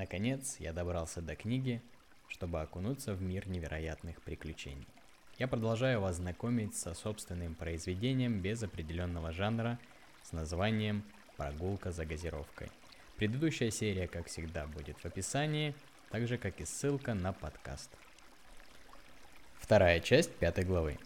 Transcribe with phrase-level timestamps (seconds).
[0.00, 1.82] Наконец, я добрался до книги,
[2.26, 4.86] чтобы окунуться в мир невероятных приключений.
[5.36, 9.78] Я продолжаю вас знакомить со собственным произведением без определенного жанра
[10.22, 11.04] с названием
[11.36, 12.70] «Прогулка за газировкой».
[13.16, 15.74] Предыдущая серия, как всегда, будет в описании,
[16.10, 17.90] так же, как и ссылка на подкаст.
[19.58, 20.96] Вторая часть пятой главы.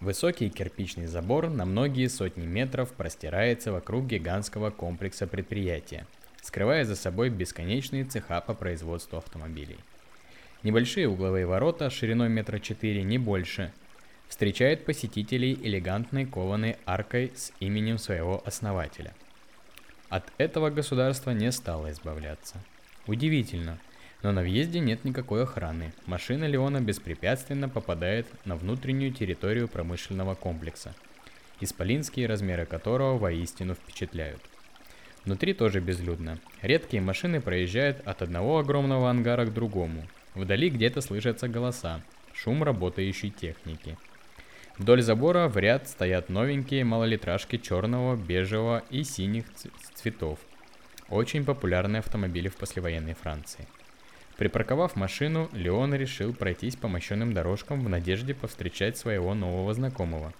[0.00, 6.08] Высокий кирпичный забор на многие сотни метров простирается вокруг гигантского комплекса предприятия,
[6.42, 9.78] скрывая за собой бесконечные цеха по производству автомобилей.
[10.62, 13.72] Небольшие угловые ворота шириной метра четыре, не больше,
[14.28, 19.14] встречают посетителей элегантной кованой аркой с именем своего основателя.
[20.08, 22.56] От этого государство не стало избавляться.
[23.06, 23.78] Удивительно–
[24.22, 25.92] но на въезде нет никакой охраны.
[26.06, 30.94] Машина Леона беспрепятственно попадает на внутреннюю территорию промышленного комплекса,
[31.60, 34.40] исполинские размеры которого воистину впечатляют.
[35.24, 36.38] Внутри тоже безлюдно.
[36.62, 40.06] Редкие машины проезжают от одного огромного ангара к другому.
[40.34, 42.00] Вдали где-то слышатся голоса,
[42.32, 43.98] шум работающей техники.
[44.78, 49.44] Вдоль забора в ряд стоят новенькие малолитражки черного, бежевого и синих
[49.94, 50.38] цветов.
[51.10, 53.66] Очень популярные автомобили в послевоенной Франции.
[54.38, 60.32] Припарковав машину, Леон решил пройтись по мощенным дорожкам в надежде повстречать своего нового знакомого.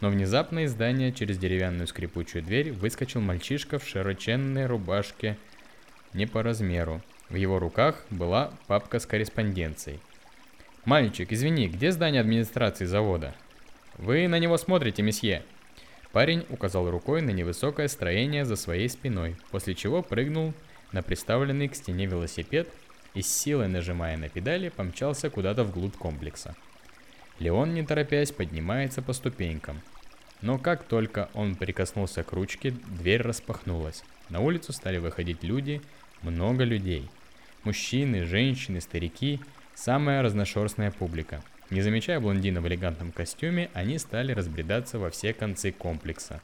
[0.00, 5.38] Но внезапно из здания через деревянную скрипучую дверь выскочил мальчишка в широченной рубашке
[6.12, 7.00] не по размеру.
[7.28, 10.00] В его руках была папка с корреспонденцией.
[10.84, 13.34] «Мальчик, извини, где здание администрации завода?»
[13.96, 15.42] «Вы на него смотрите, месье!»
[16.12, 20.52] Парень указал рукой на невысокое строение за своей спиной, после чего прыгнул
[20.92, 22.68] на приставленный к стене велосипед
[23.14, 26.54] и с силой нажимая на педали, помчался куда-то вглубь комплекса.
[27.40, 29.80] Леон, не торопясь, поднимается по ступенькам.
[30.40, 34.04] Но как только он прикоснулся к ручке, дверь распахнулась.
[34.28, 35.80] На улицу стали выходить люди,
[36.22, 37.08] много людей.
[37.64, 39.40] Мужчины, женщины, старики,
[39.74, 41.42] самая разношерстная публика.
[41.70, 46.40] Не замечая блондина в элегантном костюме, они стали разбредаться во все концы комплекса.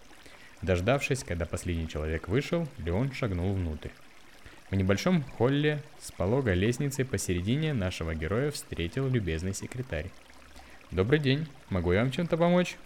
[0.62, 3.90] Дождавшись, когда последний человек вышел, Леон шагнул внутрь.
[4.70, 10.10] В небольшом холле с пологой лестницей посередине нашего героя встретил любезный секретарь.
[10.90, 12.76] «Добрый день, могу я вам чем-то помочь?»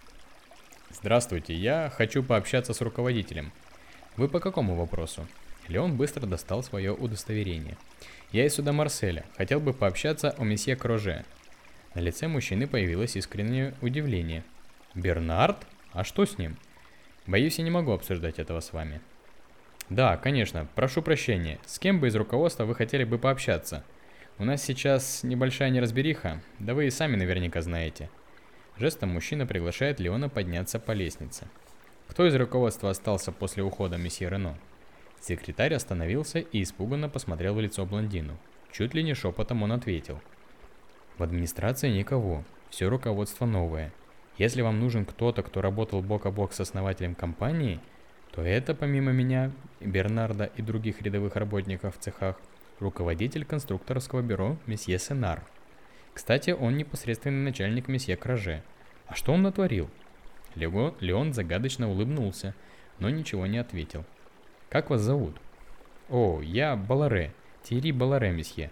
[0.90, 3.50] «Здравствуйте, я хочу пообщаться с руководителем.
[4.18, 5.26] Вы по какому вопросу?»
[5.68, 7.78] Леон быстро достал свое удостоверение.
[8.30, 9.24] «Я из суда Марселя.
[9.38, 11.24] Хотел бы пообщаться о месье Кроже».
[11.94, 14.44] На лице мужчины появилось искреннее удивление.
[14.94, 15.66] «Бернард?
[15.92, 16.58] А что с ним?»
[17.26, 19.00] «Боюсь, я не могу обсуждать этого с вами.
[19.88, 20.68] Да, конечно.
[20.74, 21.58] Прошу прощения.
[21.64, 23.82] С кем бы из руководства вы хотели бы пообщаться?
[24.36, 28.10] У нас сейчас небольшая неразбериха, да вы и сами наверняка знаете.
[28.76, 31.46] Жестом мужчина приглашает Леона подняться по лестнице.
[32.08, 34.58] Кто из руководства остался после ухода месье Рено?
[35.20, 38.36] Секретарь остановился и испуганно посмотрел в лицо блондину.
[38.72, 40.20] Чуть ли не шепотом он ответил.
[41.16, 43.92] В администрации никого, все руководство новое.
[44.36, 47.80] Если вам нужен кто-то, кто работал бок о бок с основателем компании–
[48.34, 52.36] то это, помимо меня, Бернарда и других рядовых работников в цехах,
[52.80, 55.44] руководитель конструкторского бюро месье Сенар.
[56.12, 58.62] Кстати, он непосредственный начальник месье Краже.
[59.06, 59.90] А что он натворил?
[60.54, 62.54] Лего, Леон загадочно улыбнулся,
[62.98, 64.04] но ничего не ответил.
[64.68, 65.36] «Как вас зовут?»
[66.08, 67.32] «О, я Баларе,
[67.62, 68.70] Тири Баларе, месье».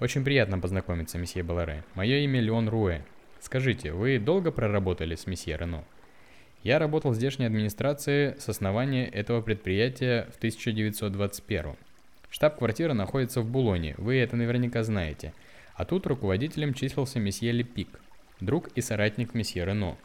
[0.00, 1.84] «Очень приятно познакомиться, месье Баларе.
[1.94, 3.02] Мое имя Леон Руэ.
[3.40, 5.84] Скажите, вы долго проработали с месье Рено?»
[6.62, 11.76] Я работал в здешней администрации с основания этого предприятия в 1921.
[12.38, 15.34] Штаб-квартира находится в Булоне, вы это наверняка знаете.
[15.74, 17.88] А тут руководителем числился месье Лепик,
[18.38, 19.96] друг и соратник месье Рено.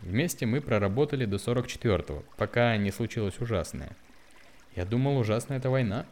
[0.00, 3.92] Вместе мы проработали до 44-го, пока не случилось ужасное.
[4.74, 6.06] Я думал, ужасная это война.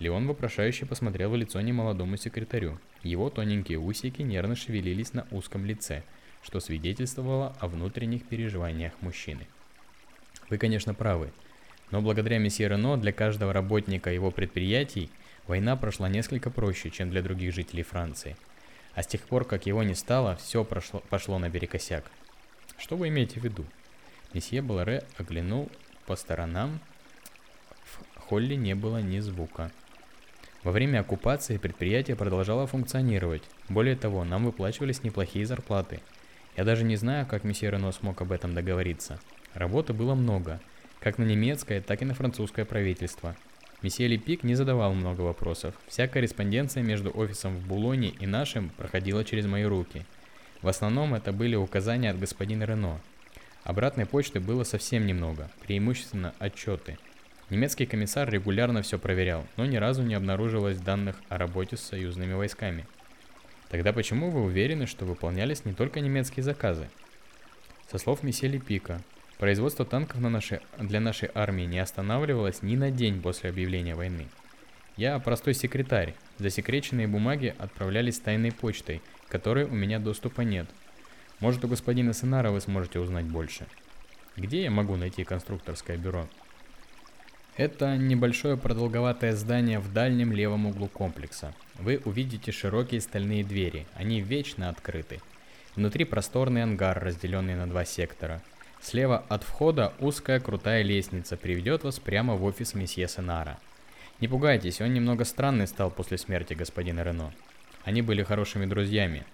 [0.00, 2.80] Леон вопрошающе посмотрел в лицо немолодому секретарю.
[3.04, 6.02] Его тоненькие усики нервно шевелились на узком лице–
[6.42, 9.46] что свидетельствовало о внутренних переживаниях мужчины.
[10.48, 11.30] Вы, конечно, правы,
[11.90, 15.10] но благодаря месье Рено для каждого работника его предприятий
[15.46, 18.36] война прошла несколько проще, чем для других жителей Франции.
[18.94, 22.10] А с тех пор, как его не стало, все прошло, пошло наперекосяк.
[22.78, 23.64] Что вы имеете в виду?
[24.32, 25.70] Месье Баларе оглянул
[26.06, 26.80] по сторонам.
[28.14, 29.70] В холле не было ни звука.
[30.62, 33.42] Во время оккупации предприятие продолжало функционировать.
[33.68, 36.00] Более того, нам выплачивались неплохие зарплаты–
[36.56, 39.18] я даже не знаю, как месье Рено смог об этом договориться.
[39.54, 40.60] Работы было много,
[41.00, 43.34] как на немецкое, так и на французское правительство.
[43.82, 45.74] Месье Лепик не задавал много вопросов.
[45.88, 50.04] Вся корреспонденция между офисом в Булоне и нашим проходила через мои руки.
[50.60, 53.00] В основном это были указания от господина Рено.
[53.64, 56.98] Обратной почты было совсем немного, преимущественно отчеты.
[57.48, 62.34] Немецкий комиссар регулярно все проверял, но ни разу не обнаружилось данных о работе с союзными
[62.34, 62.86] войсками.
[63.70, 66.88] Тогда почему вы уверены, что выполнялись не только немецкие заказы?
[67.90, 69.00] Со слов Месели Пика,
[69.40, 74.26] производство танков на нашей, для нашей армии не останавливалось ни на день после объявления войны.
[74.98, 76.14] Я простой секретарь.
[76.36, 80.68] Засекреченные бумаги отправлялись тайной почтой, которой у меня доступа нет.
[81.40, 83.66] Может, у господина Сенара вы сможете узнать больше.
[84.36, 86.28] Где я могу найти конструкторское бюро?
[87.56, 91.54] Это небольшое продолговатое здание в дальнем левом углу комплекса.
[91.78, 95.22] Вы увидите широкие стальные двери, они вечно открыты.
[95.76, 98.42] Внутри просторный ангар, разделенный на два сектора.
[98.80, 103.58] Слева от входа узкая крутая лестница приведет вас прямо в офис месье Сенара.
[104.20, 107.32] Не пугайтесь, он немного странный стал после смерти господина Рено.
[107.84, 109.24] Они были хорошими друзьями.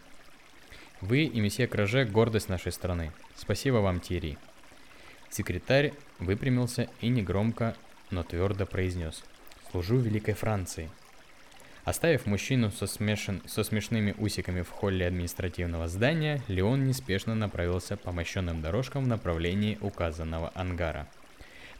[1.01, 3.13] Вы и месье Краже– гордость нашей страны.
[3.37, 4.37] Спасибо вам, Тири.
[5.31, 7.77] Секретарь выпрямился и негромко,
[8.11, 9.23] но твердо произнес.
[9.71, 10.91] Служу Великой Франции.
[11.87, 13.41] Оставив мужчину со, смешан...
[13.47, 19.79] со смешными усиками в холле административного здания, Леон неспешно направился по мощенным дорожкам в направлении
[19.81, 21.07] указанного ангара.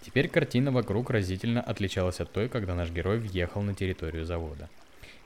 [0.03, 4.71] Теперь картина вокруг разительно отличалась от той, когда наш герой въехал на территорию завода.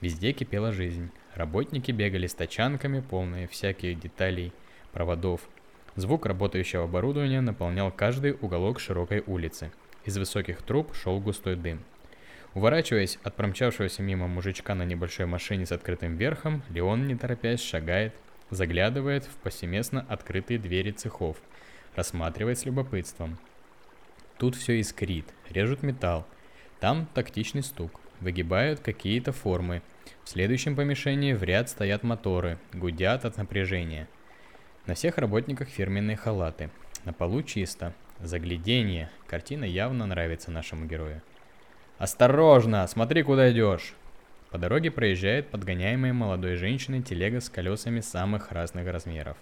[0.00, 1.10] Везде кипела жизнь.
[1.34, 4.50] Работники бегали с тачанками, полные всяких деталей,
[4.92, 5.42] проводов.
[5.96, 9.72] Звук работающего оборудования наполнял каждый уголок широкой улицы.
[10.06, 11.80] Из высоких труб шел густой дым.
[12.54, 18.12] Уворачиваясь от промчавшегося мимо мужичка на небольшой машине с открытым верхом, Леон, не торопясь, шагает,
[18.50, 21.36] заглядывает в повсеместно открытые двери цехов,
[21.94, 23.38] рассматривает с любопытством.
[24.36, 26.26] Тут все искрит, режут металл.
[26.80, 29.82] Там тактичный стук, выгибают какие-то формы.
[30.24, 34.08] В следующем помещении в ряд стоят моторы, гудят от напряжения.
[34.86, 36.70] На всех работниках фирменные халаты.
[37.04, 37.94] На полу чисто.
[38.18, 39.10] Загляденье.
[39.26, 41.22] Картина явно нравится нашему герою.
[42.00, 42.86] «Осторожно!
[42.86, 43.92] Смотри, куда идешь!»
[44.50, 49.36] По дороге проезжает подгоняемая молодой женщиной телега с колесами самых разных размеров.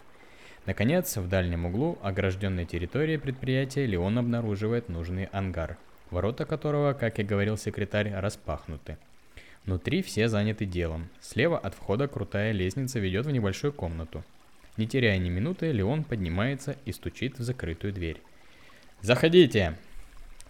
[0.66, 5.78] Наконец, в дальнем углу огражденной территории предприятия Леон обнаруживает нужный ангар,
[6.10, 8.98] ворота которого, как и говорил секретарь, распахнуты.
[9.64, 11.10] Внутри все заняты делом.
[11.20, 14.24] Слева от входа крутая лестница ведет в небольшую комнату.
[14.76, 18.20] Не теряя ни минуты, Леон поднимается и стучит в закрытую дверь.
[19.00, 19.78] «Заходите!»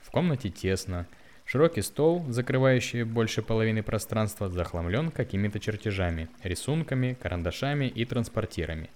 [0.01, 1.07] В комнате тесно.
[1.51, 8.91] Широкий стол, закрывающий больше половины пространства, захламлен какими-то чертежами, рисунками, карандашами и транспортирами.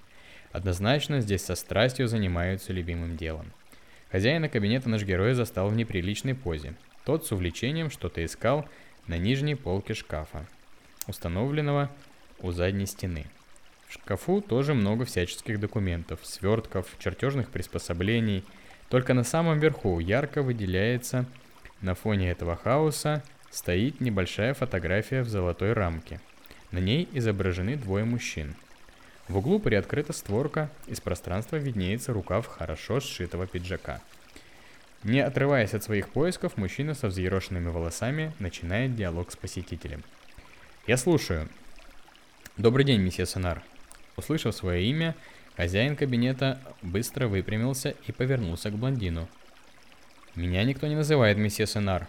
[0.50, 3.50] Однозначно здесь со страстью занимаются любимым делом.
[4.10, 6.74] Хозяина кабинета наш герой застал в неприличной позе.
[7.06, 8.68] Тот с увлечением что-то искал
[9.06, 10.46] на нижней полке шкафа,
[11.06, 11.90] установленного
[12.40, 13.24] у задней стены.
[13.88, 18.44] В шкафу тоже много всяческих документов, свертков, чертежных приспособлений.
[18.90, 21.24] Только на самом верху ярко выделяется
[21.82, 26.20] на фоне этого хаоса стоит небольшая фотография в золотой рамке.
[26.70, 28.54] На ней изображены двое мужчин.
[29.28, 34.00] В углу приоткрыта створка, из пространства виднеется рукав хорошо сшитого пиджака.
[35.02, 40.04] Не отрываясь от своих поисков, мужчина со взъерошенными волосами начинает диалог с посетителем.
[40.86, 41.48] «Я слушаю».
[42.56, 43.62] «Добрый день, месье Сонар».
[44.16, 45.16] Услышав свое имя,
[45.56, 49.28] хозяин кабинета быстро выпрямился и повернулся к блондину–
[50.34, 52.08] меня никто не называет месье Сенар.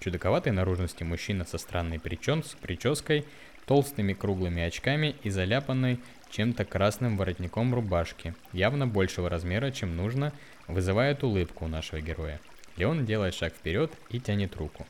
[0.00, 3.24] Чудаковатой наружности мужчина со странной причем, с прической,
[3.66, 6.00] толстыми круглыми очками и заляпанной
[6.32, 10.32] чем-то красным воротником рубашки, явно большего размера, чем нужно,
[10.66, 12.40] вызывает улыбку у нашего героя.
[12.76, 14.84] Леон делает шаг вперед и тянет руку.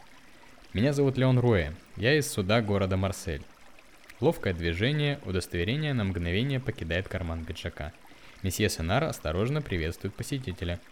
[0.72, 3.42] Меня зовут Леон Руэ, я из суда города Марсель.
[4.20, 7.92] Ловкое движение, удостоверение на мгновение покидает карман пиджака.
[8.42, 10.80] Месье Сенар осторожно приветствует посетителя–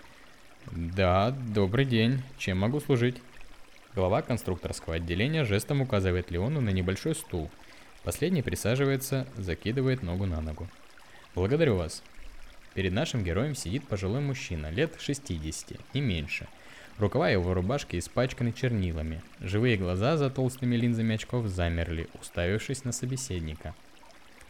[0.66, 2.22] да, добрый день.
[2.38, 3.16] Чем могу служить?
[3.94, 7.50] Глава конструкторского отделения жестом указывает Леону на небольшой стул.
[8.04, 10.68] Последний присаживается, закидывает ногу на ногу.
[11.34, 12.02] Благодарю вас.
[12.74, 16.46] Перед нашим героем сидит пожилой мужчина, лет 60, не меньше.
[16.98, 19.22] Рукава его рубашки испачканы чернилами.
[19.40, 23.74] Живые глаза за толстыми линзами очков замерли, уставившись на собеседника.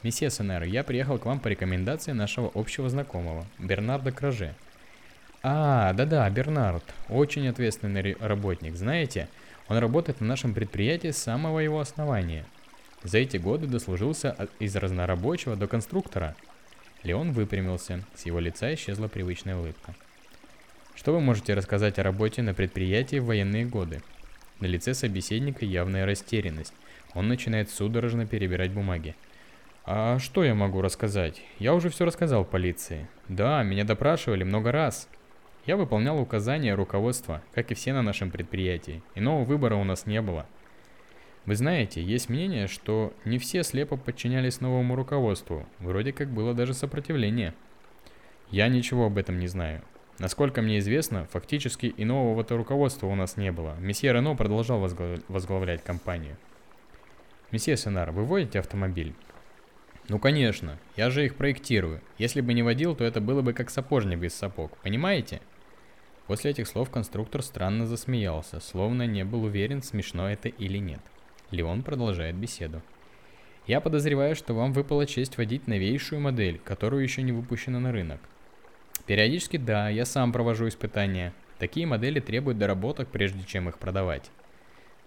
[0.03, 4.55] «Месье Сенер, я приехал к вам по рекомендации нашего общего знакомого, Бернарда Краже»,
[5.43, 6.85] а, да-да, Бернард.
[7.09, 8.77] Очень ответственный работник.
[8.77, 9.29] Знаете,
[9.69, 12.45] он работает на нашем предприятии с самого его основания.
[13.03, 16.37] За эти годы дослужился из разнорабочего до конструктора.
[17.03, 19.95] Леон выпрямился, с его лица исчезла привычная улыбка.
[20.95, 24.03] Что вы можете рассказать о работе на предприятии в военные годы?
[24.59, 26.75] На лице собеседника явная растерянность.
[27.15, 29.17] Он начинает судорожно перебирать бумаги.
[29.87, 31.41] А что я могу рассказать?
[31.59, 33.09] Я уже все рассказал полиции.
[33.29, 35.09] Да, меня допрашивали много раз.
[35.67, 39.03] Я выполнял указания руководства, как и все на нашем предприятии.
[39.15, 40.47] Иного выбора у нас не было.
[41.47, 45.67] Вы знаете, есть мнение, что не все слепо подчинялись новому руководству.
[45.79, 47.55] Вроде как было даже сопротивление.
[48.51, 49.83] Я ничего об этом не знаю.
[50.19, 53.75] Насколько мне известно, фактически и нового-то руководства у нас не было.
[53.81, 55.21] Месье Рено продолжал возглав...
[55.29, 56.37] возглавлять компанию.
[57.51, 59.15] Месье Сенар, вы водите автомобиль?
[60.09, 62.01] Ну конечно, я же их проектирую.
[62.19, 65.41] Если бы не водил, то это было бы как сапожник без сапог, понимаете?
[66.31, 71.01] После этих слов конструктор странно засмеялся, словно не был уверен, смешно это или нет.
[71.51, 72.83] Леон продолжает беседу.
[73.67, 78.21] Я подозреваю, что вам выпала честь водить новейшую модель, которую еще не выпущена на рынок.
[79.07, 81.35] Периодически да, я сам провожу испытания.
[81.59, 84.31] Такие модели требуют доработок, прежде чем их продавать.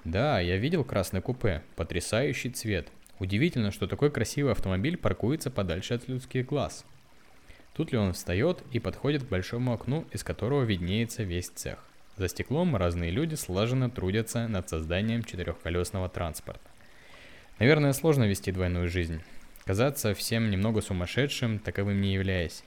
[0.04, 2.90] Да, я видел красный купе, потрясающий цвет.
[3.20, 6.84] Удивительно, что такой красивый автомобиль паркуется подальше от людских глаз.
[7.74, 11.80] Тут ли он встает и подходит к большому окну, из которого виднеется весь цех.
[12.18, 16.70] За стеклом разные люди слаженно трудятся над созданием четырехколесного транспорта.
[17.58, 19.22] Наверное, сложно вести двойную жизнь.
[19.66, 22.64] Казаться всем немного сумасшедшим, таковым не являясь.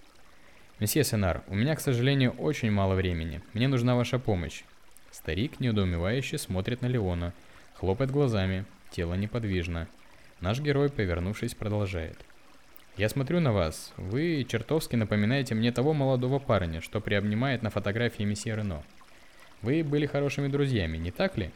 [0.80, 3.40] «Месье Сенар, у меня, к сожалению, очень мало времени.
[3.54, 4.62] Мне нужна ваша помощь».
[5.10, 7.32] Старик недоумевающе смотрит на Леона,
[7.74, 9.88] хлопает глазами, тело неподвижно.
[10.40, 12.18] Наш герой, повернувшись, продолжает.
[12.96, 13.92] «Я смотрю на вас.
[13.98, 18.82] Вы чертовски напоминаете мне того молодого парня, что приобнимает на фотографии месье Рено.
[19.60, 21.50] Вы были хорошими друзьями, не так ли?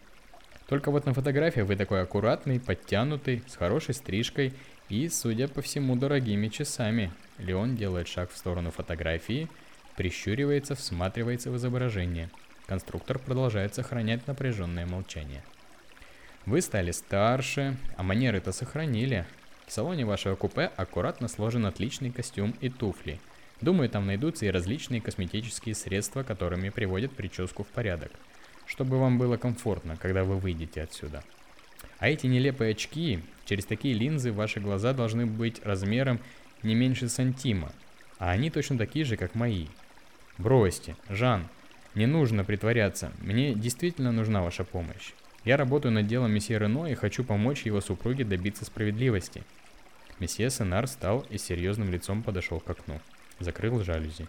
[0.68, 4.52] Только вот на фотографии вы такой аккуратный, подтянутый, с хорошей стрижкой
[4.90, 7.10] и, судя по всему, дорогими часами.
[7.38, 9.48] Леон делает шаг в сторону фотографии,
[9.96, 12.28] прищуривается, всматривается в изображение.
[12.66, 15.42] Конструктор продолжает сохранять напряженное молчание.
[16.44, 19.26] Вы стали старше, а манеры-то сохранили.
[19.70, 23.18] В салоне вашего купе аккуратно сложен отличный костюм и туфли–
[23.60, 28.10] Думаю, там найдутся и различные косметические средства, которыми приводят прическу в порядок,
[28.66, 31.22] чтобы вам было комфортно, когда вы выйдете отсюда.
[31.98, 36.20] А эти нелепые очки, через такие линзы ваши глаза должны быть размером
[36.62, 37.72] не меньше сантима,
[38.18, 39.66] а они точно такие же, как мои.
[40.38, 41.46] Бросьте, Жан,
[41.94, 45.12] не нужно притворяться, мне действительно нужна ваша помощь.
[45.44, 49.42] Я работаю над делом месье Рено и хочу помочь его супруге добиться справедливости.
[50.20, 53.00] Месье Сенар встал и серьезным лицом подошел к окну
[53.40, 54.28] закрыл жалюзи.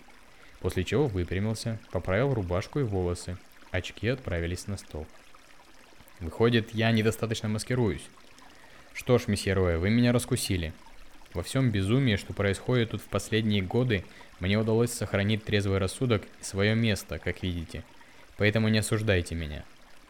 [0.59, 3.37] После чего выпрямился, поправил рубашку и волосы.
[3.71, 5.05] Очки отправились на стол.
[6.19, 8.05] Выходит, я недостаточно маскируюсь.
[8.93, 10.73] Что ж, месье Роя, вы меня раскусили.
[11.33, 14.03] Во всем безумии, что происходит тут в последние годы,
[14.39, 17.83] мне удалось сохранить трезвый рассудок и свое место, как видите.
[18.37, 19.63] Поэтому не осуждайте меня.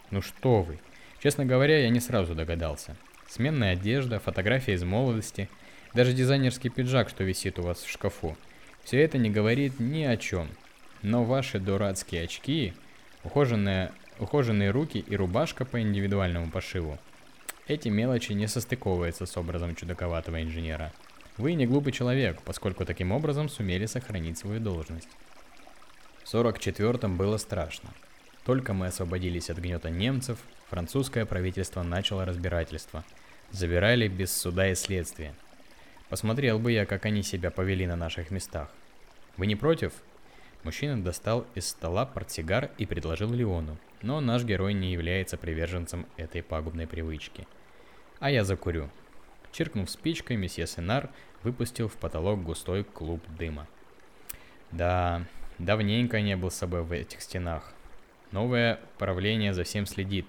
[0.09, 0.79] Ну что вы.
[1.21, 2.95] Честно говоря, я не сразу догадался.
[3.29, 5.47] Сменная одежда, фотография из молодости,
[5.93, 8.37] даже дизайнерский пиджак, что висит у вас в шкафу–
[8.83, 10.49] все это не говорит ни о чем.
[11.01, 12.73] Но ваши дурацкие очки,
[13.23, 16.97] ухоженные, ухоженные руки и рубашка по индивидуальному пошиву.
[17.67, 20.91] Эти мелочи не состыковываются с образом чудаковатого инженера.
[21.37, 25.09] Вы не глупый человек, поскольку таким образом сумели сохранить свою должность.
[26.23, 27.89] В 44-м было страшно.
[28.45, 33.03] Только мы освободились от гнета немцев, французское правительство начало разбирательство.
[33.51, 35.33] Забирали без суда и следствия.
[36.11, 38.69] Посмотрел бы я, как они себя повели на наших местах.
[39.37, 39.93] Вы не против?
[40.63, 46.43] Мужчина достал из стола портсигар и предложил Леону, но наш герой не является приверженцем этой
[46.43, 47.47] пагубной привычки.
[48.19, 48.89] А я закурю.
[49.53, 51.09] Чиркнув спичкой, месье Сенар
[51.43, 53.65] выпустил в потолок густой клуб дыма.
[54.71, 55.25] Да,
[55.59, 57.71] давненько не был с собой в этих стенах.
[58.31, 60.25] Новое правление за всем следит.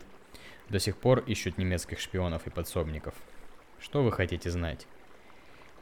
[0.68, 3.14] До сих пор ищут немецких шпионов и подсобников.
[3.80, 4.86] Что вы хотите знать?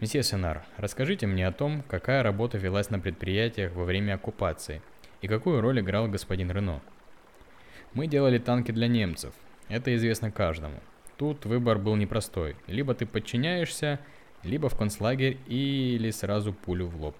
[0.00, 4.80] Месье Сенар, расскажите мне о том, какая работа велась на предприятиях во время оккупации
[5.20, 6.80] и какую роль играл господин Рено.
[7.92, 9.34] Мы делали танки для немцев,
[9.68, 10.80] это известно каждому.
[11.18, 14.00] Тут выбор был непростой, либо ты подчиняешься,
[14.42, 17.16] либо в концлагерь или сразу пулю в лоб.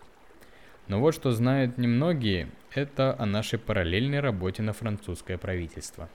[0.89, 6.09] Но вот что знают немногие, это о нашей параллельной работе на французское правительство.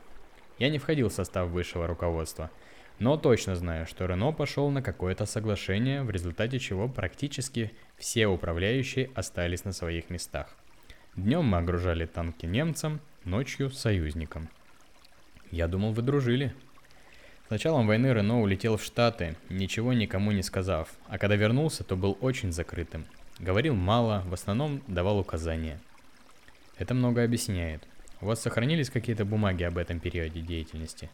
[0.58, 2.50] Я не входил в состав высшего руководства–
[3.00, 9.10] но точно знаю, что Рено пошел на какое-то соглашение, в результате чего практически все управляющие
[9.16, 10.56] остались на своих местах.
[11.16, 14.50] Днем мы огружали танки немцам, ночью союзникам.
[15.52, 16.54] Я думал, вы дружили.
[17.48, 21.96] С началом войны Рено улетел в Штаты, ничего никому не сказав, а когда вернулся, то
[21.96, 23.06] был очень закрытым.
[23.40, 25.80] Говорил мало, в основном давал указания.
[26.78, 27.84] Это много объясняет.
[28.22, 31.10] У вас сохранились какие-то бумаги об этом периоде деятельности?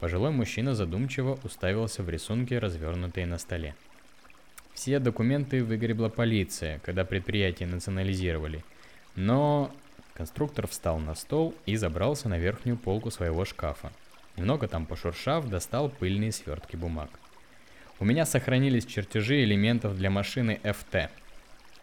[0.00, 3.74] Пожилой мужчина задумчиво уставился в рисунки, развернутые на столе.
[4.72, 8.64] Все документы выгребла полиция, когда предприятие национализировали.
[9.16, 9.72] Но
[10.18, 13.92] Конструктор встал на стол и забрался на верхнюю полку своего шкафа.
[14.36, 17.08] Немного там пошуршав, достал пыльные свертки бумаг.
[18.00, 21.08] У меня сохранились чертежи элементов для машины FT.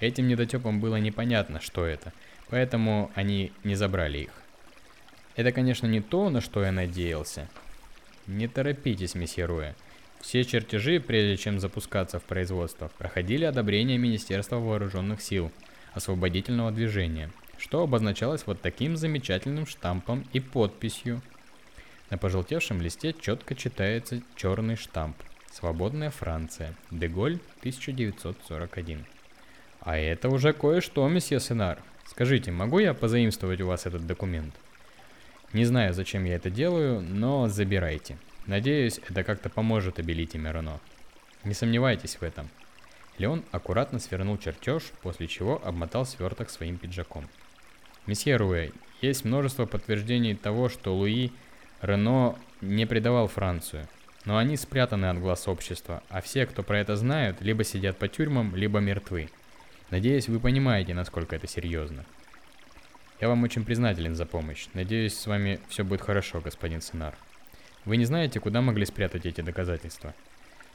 [0.01, 2.12] Этим недотепам было непонятно, что это,
[2.50, 4.31] поэтому они не забрали их.
[5.38, 7.48] Это, конечно, не то, на что я надеялся.
[8.27, 9.74] Не торопитесь, месье Руэ.
[10.20, 15.51] Все чертежи, прежде чем запускаться в производство, проходили одобрение Министерства Вооруженных Сил
[15.94, 21.22] освободительного движения, что обозначалось вот таким замечательным штампом и подписью.
[22.10, 25.15] На пожелтевшем листе четко читается черный штамп
[25.51, 26.74] «Свободная Франция.
[26.89, 29.05] Деголь, 1941».
[29.82, 31.77] А это уже кое-что, месье Сенар.
[32.08, 34.55] Скажите, могу я позаимствовать у вас этот документ?
[35.55, 38.17] Не знаю, зачем я это делаю, но забирайте.
[38.45, 40.81] Надеюсь, это как-то поможет обелить имя Рено.
[41.45, 42.50] Не сомневайтесь в этом.
[43.19, 47.29] Леон аккуратно свернул чертеж, после чего обмотал сверток своим пиджаком.
[48.05, 51.31] Месье Руэ, есть множество подтверждений того, что Луи
[51.81, 53.88] Рено не предавал Францию.
[54.25, 58.09] Но они спрятаны от глаз общества, а все, кто про это знают, либо сидят по
[58.09, 59.29] тюрьмам, либо мертвы.
[59.89, 62.03] Надеюсь, вы понимаете, насколько это серьезно.
[63.22, 64.67] Я вам очень признателен за помощь.
[64.74, 67.15] Надеюсь, с вами все будет хорошо, господин Сенар.
[67.86, 70.13] Вы не знаете, куда могли спрятать эти доказательства?»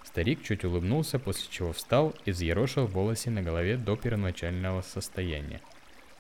[0.05, 5.61] Старик чуть улыбнулся, после чего встал и взъерошил волосы на голове до первоначального состояния.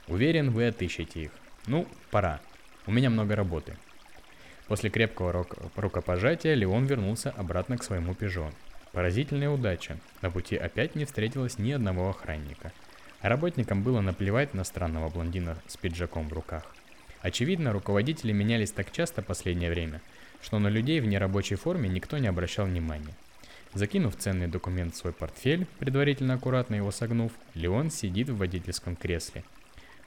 [0.08, 1.30] «Уверен, вы отыщете их.
[1.66, 2.40] Ну, пора.
[2.86, 3.76] У меня много работы».
[4.66, 8.52] После крепкого рук- рукопожатия Леон вернулся обратно к своему «Пежо».
[8.92, 9.98] Поразительная удача.
[10.20, 12.72] На пути опять не встретилось ни одного охранника.
[13.22, 16.64] Работникам было наплевать на странного блондина с пиджаком в руках.
[17.22, 20.00] Очевидно, руководители менялись так часто последнее время–
[20.40, 23.14] что на людей в нерабочей форме никто не обращал внимания.
[23.72, 29.44] Закинув ценный документ в свой портфель, предварительно аккуратно его согнув, Леон сидит в водительском кресле.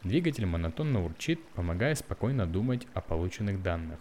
[0.03, 3.99] Двигатель монотонно урчит, помогая спокойно думать о полученных данных.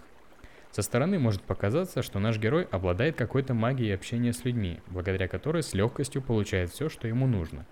[0.73, 5.63] Со стороны может показаться, что наш герой обладает какой-то магией общения с людьми, благодаря которой
[5.63, 7.67] с легкостью получает все, что ему нужно.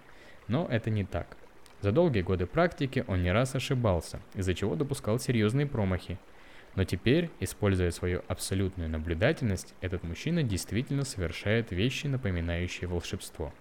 [0.50, 1.36] Но это не так.
[1.80, 6.18] За долгие годы практики он не раз ошибался, из-за чего допускал серьезные промахи,
[6.74, 13.54] но теперь, используя свою абсолютную наблюдательность, этот мужчина действительно совершает вещи, напоминающие волшебство.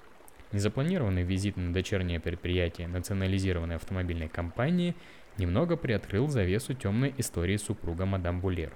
[0.51, 4.95] Незапланированный визит на дочернее предприятие национализированной автомобильной компании
[5.37, 8.73] немного приоткрыл завесу темной истории супруга мадам Булер.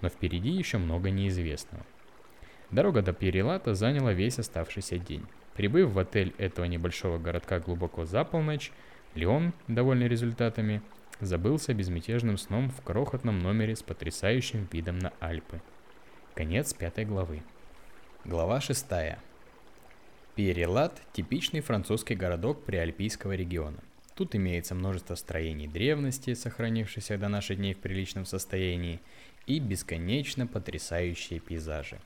[0.00, 1.86] Но впереди еще много неизвестного.
[2.72, 5.24] Дорога до Перелата заняла весь оставшийся день.
[5.54, 8.72] Прибыв в отель этого небольшого городка глубоко за полночь,
[9.14, 10.82] Леон, довольный результатами,
[11.20, 15.60] забылся безмятежным сном в крохотном номере с потрясающим видом на Альпы.
[16.34, 17.42] Конец пятой главы.
[18.24, 19.20] Глава шестая.
[20.34, 23.78] Перелат– типичный французский городок приальпийского региона.
[24.16, 29.00] Тут имеется множество строений древности, сохранившихся до наших дней в приличном состоянии,
[29.46, 32.00] и бесконечно потрясающие пейзажи.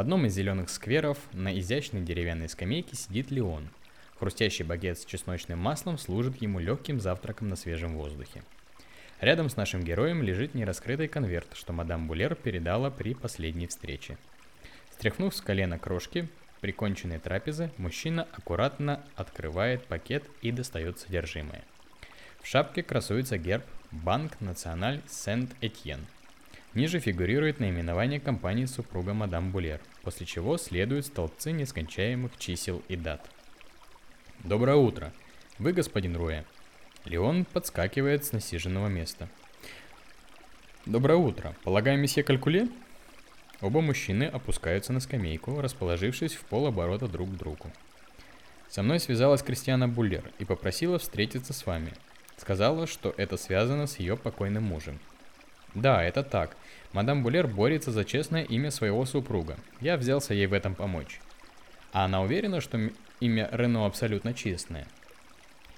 [0.00, 3.68] В одном из зеленых скверов на изящной деревянной скамейке сидит Леон–
[4.18, 8.42] Хрустящий багет с чесночным маслом служит ему легким завтраком на свежем воздухе.
[9.20, 14.16] Рядом с нашим героем лежит нераскрытый конверт, что мадам Булер передала при последней встрече.
[14.92, 16.28] Стряхнув с колена крошки,
[16.62, 21.62] приконченной трапезы, мужчина аккуратно открывает пакет и достает содержимое.
[22.40, 26.06] В шапке красуется герб Банк Националь Сент-Этьен.
[26.74, 33.28] Ниже фигурирует наименование компании супруга мадам Булер, после чего следуют столбцы нескончаемых чисел и дат–
[34.44, 35.12] Доброе утро.
[35.58, 36.44] Вы господин Руэ.
[37.04, 39.28] Леон подскакивает с насиженного места.
[40.86, 41.54] Доброе утро.
[41.62, 42.68] Полагаю, месье Калькуле?
[43.60, 47.70] Оба мужчины опускаются на скамейку, расположившись в полоборота друг к другу.
[48.70, 51.92] Со мной связалась Кристиана Буллер и попросила встретиться с вами.
[52.38, 54.98] Сказала, что это связано с ее покойным мужем.
[55.74, 56.56] Да, это так.
[56.92, 59.56] Мадам Буллер борется за честное имя своего супруга.
[59.80, 61.20] Я взялся ей в этом помочь.
[61.92, 64.86] А она уверена, что имя Рено абсолютно честное.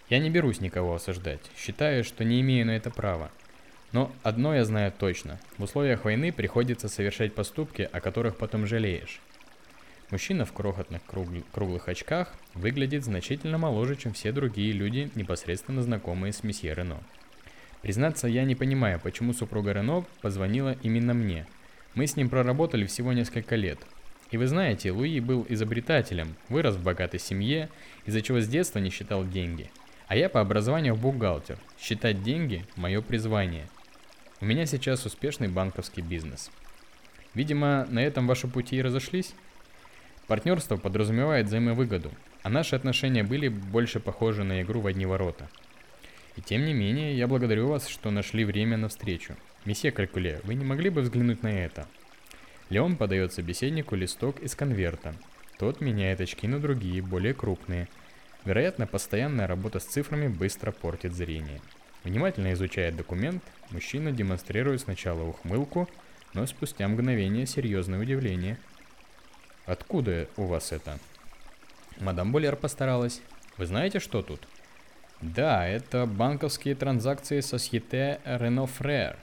[0.08, 3.30] Я не берусь никого осуждать, считаю, что не имею на это права.
[3.92, 5.38] Но одно я знаю точно.
[5.58, 9.20] В условиях войны приходится совершать поступки, о которых потом жалеешь.
[10.10, 16.32] Мужчина в крохотных кругл- круглых очках выглядит значительно моложе, чем все другие люди, непосредственно знакомые
[16.32, 17.00] с месье Рено.
[17.82, 21.46] Признаться, я не понимаю, почему супруга Рено позвонила именно мне.
[21.94, 23.78] Мы с ним проработали всего несколько лет,
[24.32, 27.68] и вы знаете, Луи был изобретателем, вырос в богатой семье,
[28.06, 29.70] из-за чего с детства не считал деньги.
[30.06, 31.58] А я по образованию бухгалтер.
[31.78, 33.68] Считать деньги– мое призвание.
[34.40, 36.50] У меня сейчас успешный банковский бизнес.
[37.34, 39.34] Видимо, на этом ваши пути и разошлись?
[40.28, 42.10] Партнерство подразумевает взаимовыгоду,
[42.42, 45.48] а наши отношения были больше похожи на игру в одни ворота.
[46.36, 49.36] И тем не менее, я благодарю вас, что нашли время на встречу.
[49.64, 51.86] Месье Калькуле, вы не могли бы взглянуть на это?
[52.70, 55.14] Леон подает собеседнику листок из конверта.
[55.58, 57.88] Тот меняет очки на другие, более крупные.
[58.44, 61.60] Вероятно, постоянная работа с цифрами быстро портит зрение.
[62.02, 65.88] Внимательно изучая документ, мужчина демонстрирует сначала ухмылку,
[66.34, 68.58] но спустя мгновение серьезное удивление.
[69.66, 70.98] «Откуда у вас это?»
[72.00, 73.20] Мадам Болер постаралась.
[73.58, 74.48] «Вы знаете, что тут?»
[75.22, 79.14] «Да, это банковские транзакции Societe Renault Frère,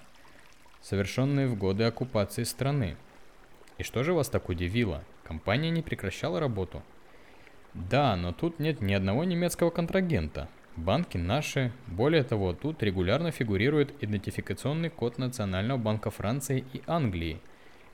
[0.81, 2.95] совершенные в годы оккупации страны.
[3.77, 5.03] И что же вас так удивило?
[5.25, 6.81] Компания не прекращала работу?»
[7.73, 10.47] «Да, но тут нет ни одного немецкого контрагента.
[10.77, 11.73] Банки наши.
[11.87, 17.41] Более того, тут регулярно фигурирует идентификационный код Национального банка Франции и Англии.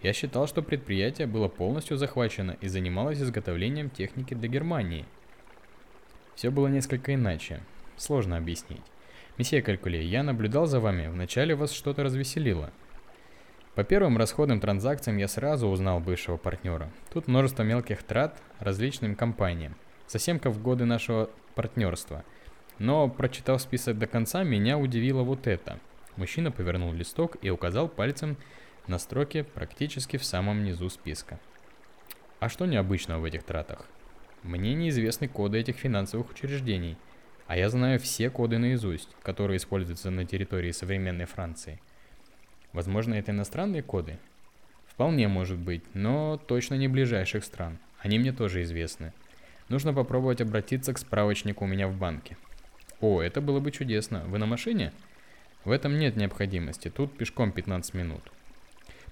[0.04, 5.06] Я считал, что предприятие было полностью захвачено и занималось изготовлением техники для Германии.
[6.36, 7.62] Все было несколько иначе.
[7.97, 8.81] Сложно объяснить.
[9.38, 12.71] Месье Калькуле, я наблюдал за вами, вначале вас что-то развеселило.
[13.75, 16.89] По первым расходным транзакциям я сразу узнал бывшего партнера.
[17.12, 19.75] Тут множество мелких трат различным компаниям.
[20.08, 22.23] Совсем как в годы нашего партнерства–
[22.79, 25.79] но, прочитав список до конца, меня удивило вот это.
[26.17, 28.38] Мужчина повернул листок и указал пальцем
[28.88, 31.39] на строки практически в самом низу списка.
[32.39, 33.86] А что необычного в этих тратах?
[34.43, 36.97] Мне неизвестны коды этих финансовых учреждений,
[37.47, 41.79] а я знаю все коды наизусть, которые используются на территории современной Франции.
[42.73, 44.17] Возможно, это иностранные коды?
[44.88, 47.77] Вполне может быть, но точно не ближайших стран.
[47.99, 49.13] Они мне тоже известны.
[49.69, 52.38] Нужно попробовать обратиться к справочнику у меня в банке.
[53.01, 54.23] О, это было бы чудесно.
[54.27, 54.91] Вы на машине?
[55.65, 58.21] В этом нет необходимости, тут пешком 15 минут.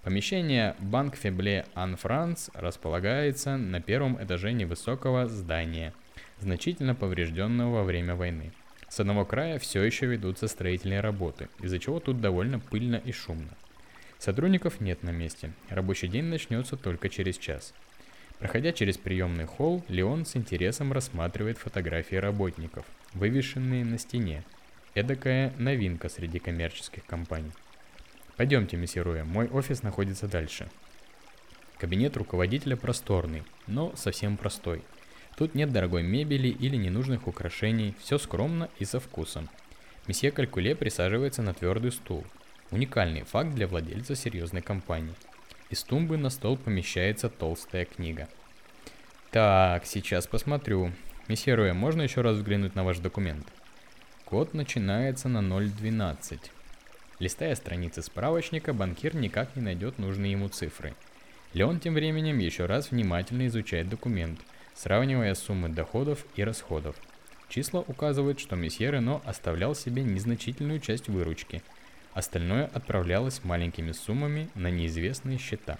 [0.03, 5.93] Помещение Банк Фебле Ан Франц располагается на первом этаже невысокого здания,
[6.43, 8.51] значительно поврежденного во время войны.
[8.89, 13.49] С одного края все еще ведутся строительные работы, из-за чего тут довольно пыльно и шумно.
[14.19, 17.73] Сотрудников нет на месте, рабочий день начнется только через час.
[18.37, 24.43] Проходя через приемный холл, Леон с интересом рассматривает фотографии работников, вывешенные на стене.
[24.95, 27.51] Эдакая новинка среди коммерческих компаний.
[28.35, 30.69] Пойдемте, месье Руя, мой офис находится дальше.
[31.77, 34.83] Кабинет руководителя просторный, но совсем простой.
[35.37, 39.49] Тут нет дорогой мебели или ненужных украшений, все скромно и со вкусом.
[40.07, 42.23] Месье Калькуле присаживается на твердый стул.
[42.71, 45.15] Уникальный факт для владельца серьезной компании–
[45.73, 48.29] из тумбы на стол помещается толстая книга.
[49.31, 50.91] Так, сейчас посмотрю.
[51.27, 53.47] Месье Роя, можно еще раз взглянуть на ваш документ?
[54.25, 56.39] Код начинается на 0.12.
[57.17, 60.93] Листая страницы справочника, банкир никак не найдет нужные ему цифры.
[61.53, 64.41] Леон тем временем еще раз внимательно изучает документ,
[64.75, 66.95] сравнивая суммы доходов и расходов.
[67.49, 71.61] Числа указывают, что месье Рено оставлял себе незначительную часть выручки–
[72.13, 75.79] Остальное отправлялось маленькими суммами на неизвестные счета.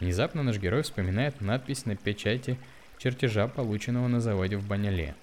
[0.00, 2.58] Внезапно наш герой вспоминает надпись на печати
[2.96, 5.14] чертежа, полученного на заводе в Баняле.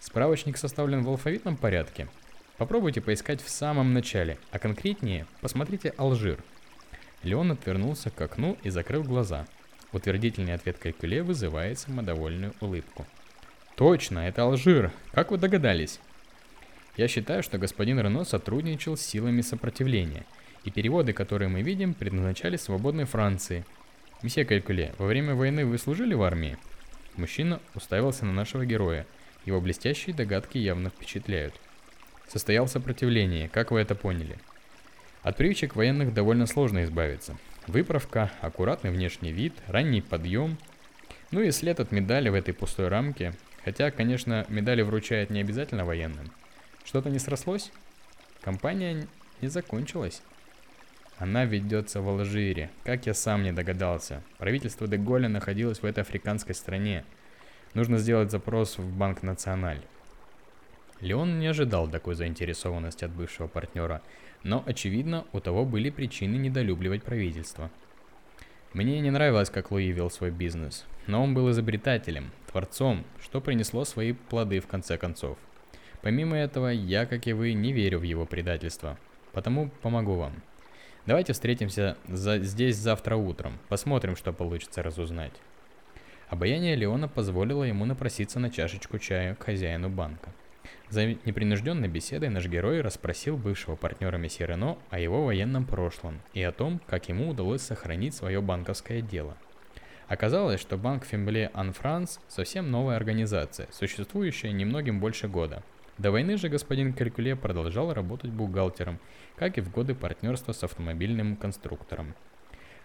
[0.00, 2.08] Справочник составлен в алфавитном порядке.
[2.58, 6.42] Попробуйте поискать в самом начале, а конкретнее посмотрите Алжир.
[7.22, 9.46] Леон отвернулся к окну и закрыл глаза.
[9.92, 13.06] Утвердительный ответ Калькуле вызывает самодовольную улыбку.
[13.76, 14.92] Точно, это Алжир.
[15.12, 16.00] Как вы догадались?
[16.96, 20.24] Я считаю, что господин Рено сотрудничал с силами сопротивления,
[20.64, 23.64] и переводы, которые мы видим, предназначались свободной Франции.
[24.22, 26.56] Месье Калькуле, во время войны вы служили в армии?
[27.16, 29.06] Мужчина уставился на нашего героя.
[29.44, 31.54] Его блестящие догадки явно впечатляют.
[32.28, 34.38] Состоял сопротивление, как вы это поняли?
[35.22, 37.36] От привычек военных довольно сложно избавиться.
[37.68, 40.58] Выправка, аккуратный внешний вид, ранний подъем.
[41.30, 43.34] Ну и след от медали в этой пустой рамке.
[43.64, 46.32] Хотя, конечно, медали вручают не обязательно военным.
[46.84, 47.70] Что-то не срослось?
[48.40, 49.06] Компания
[49.40, 50.22] не закончилась.
[51.18, 54.22] Она ведется в Алжире, как я сам не догадался.
[54.38, 57.04] Правительство Деголя находилось в этой африканской стране.
[57.74, 59.80] Нужно сделать запрос в Банк Националь.
[61.00, 64.02] Леон не ожидал такой заинтересованности от бывшего партнера,
[64.42, 67.70] но, очевидно, у того были причины недолюбливать правительство.
[68.72, 73.84] Мне не нравилось, как Луи вел свой бизнес, но он был изобретателем, творцом, что принесло
[73.84, 75.38] свои плоды в конце концов–
[76.02, 78.98] Помимо этого, я, как и вы, не верю в его предательство.
[79.32, 80.42] Потому помогу вам.
[81.06, 83.58] Давайте встретимся за, здесь завтра утром.
[83.68, 85.32] Посмотрим, что получится разузнать.
[86.28, 90.30] Обаяние Леона позволило ему напроситься на чашечку чая к хозяину банка.
[90.92, 96.42] За непринужденной беседой наш герой расспросил бывшего партнера месье Рено о его военном прошлом и
[96.42, 99.38] о том, как ему удалось сохранить свое банковское дело.
[100.06, 105.62] Оказалось, что банк Фембле Ан Франс совсем новая организация, существующая немногим больше года–
[105.98, 108.98] До войны же господин Калькуле продолжал работать бухгалтером,
[109.36, 112.14] как и в годы партнерства с автомобильным конструктором.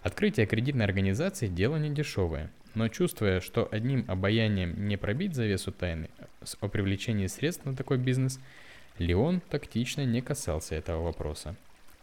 [0.08, 6.08] Открытие кредитной организации– дело не дешевое, но чувствуя, что одним обаянием не пробить завесу тайны
[6.62, 8.40] о привлечении средств на такой бизнес,
[9.00, 11.58] Леон тактично не касался этого вопроса.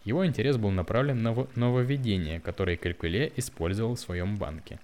[0.05, 4.79] Его интерес был направлен на нововведения, которые Калькуле использовал в своем банке.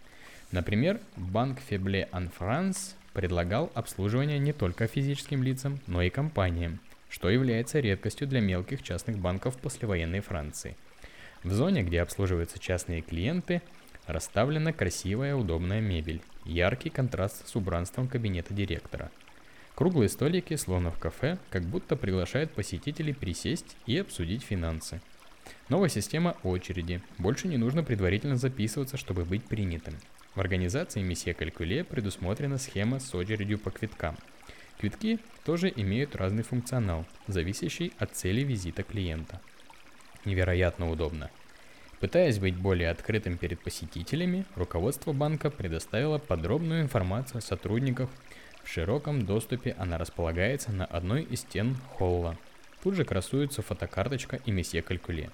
[0.51, 6.81] Например, банк Фебле Ан Франс предлагал обслуживание не только физическим лицам, но и компаниям,
[7.11, 10.75] что является редкостью для мелких частных банков послевоенной Франции.
[11.43, 13.63] В зоне, где обслуживаются частные клиенты,
[14.07, 19.11] расставлена красивая удобная мебель, яркий контраст с убранством кабинета директора.
[19.75, 25.01] Круглые столики, словно в кафе, как будто приглашают посетителей присесть и обсудить финансы.
[25.71, 27.01] Новая система очереди.
[27.17, 29.95] Больше не нужно предварительно записываться, чтобы быть принятым.
[30.35, 34.17] В организации месье Калькуле предусмотрена схема с очередью по квиткам.
[34.79, 39.41] Квитки тоже имеют разный функционал, зависящий от цели визита клиента.
[40.25, 41.31] Невероятно удобно.
[42.01, 48.09] Пытаясь быть более открытым перед посетителями, руководство банка предоставило подробную информацию о сотрудниках.
[48.63, 52.37] В широком доступе она располагается на одной из стен холла.
[52.83, 55.31] Тут же красуется фотокарточка и месье Калькуле.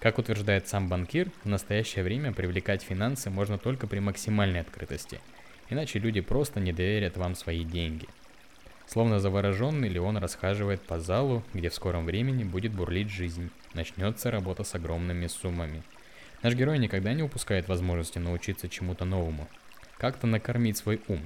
[0.00, 5.20] Как утверждает сам банкир, в настоящее время привлекать финансы можно только при максимальной открытости,
[5.70, 8.08] иначе люди просто не доверят вам свои деньги.
[8.86, 14.64] Словно завороженный, Леон расхаживает по залу, где в скором времени будет бурлить жизнь, начнется работа
[14.64, 15.82] с огромными суммами.
[16.42, 19.48] Наш герой никогда не упускает возможности научиться чему-то новому,
[19.96, 21.20] как-то накормить свой ум,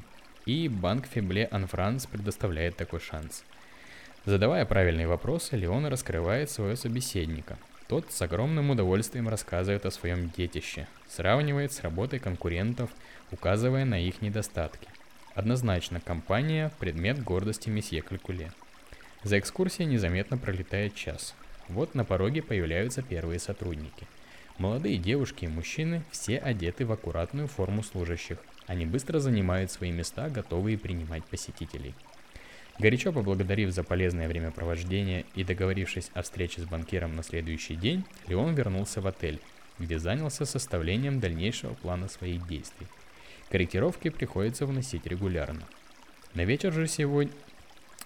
[0.44, 3.44] и банк Фебле Анфранс предоставляет такой шанс.
[4.24, 10.88] Задавая правильные вопросы, Леон раскрывает своего собеседника– тот с огромным удовольствием рассказывает о своем детище,
[11.08, 12.90] сравнивает с работой конкурентов,
[13.30, 14.88] указывая на их недостатки.
[15.36, 18.52] Однозначно, компания– предмет гордости месье Калькуле.
[19.22, 21.34] За экскурсией незаметно пролетает час.
[21.68, 24.06] Вот на пороге появляются первые сотрудники.
[24.56, 28.38] Молодые девушки и мужчины все одеты в аккуратную форму служащих.
[28.66, 31.94] Они быстро занимают свои места, готовые принимать посетителей.
[32.78, 38.54] Горячо поблагодарив за полезное времяпровождение и договорившись о встрече с банкиром на следующий день, Леон
[38.54, 39.42] вернулся в отель,
[39.78, 42.86] где занялся составлением дальнейшего плана своих действий.
[43.50, 45.62] Корректировки приходится вносить регулярно.
[46.34, 47.32] На вечер же сегодня...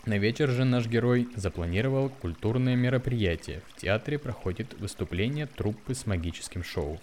[0.06, 3.60] На вечер же наш герой запланировал культурное мероприятие.
[3.68, 6.98] В театре проходит выступление труппы с магическим шоу.